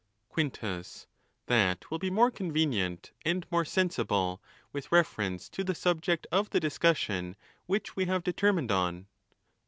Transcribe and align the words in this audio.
Quintus.—That 0.29 1.91
will 1.91 1.99
be 1.99 2.09
more 2.09 2.31
convenient, 2.31 3.11
and 3.23 3.45
more 3.51 3.63
sensible 3.63 4.41
with 4.73 4.91
reference 4.91 5.47
to 5.49 5.63
the 5.63 5.75
subject 5.75 6.25
of 6.31 6.49
the 6.49 6.59
discussion 6.59 7.35
which 7.67 7.95
we 7.95 8.05
have. 8.05 8.23
determined 8.23 8.71
on. 8.71 9.05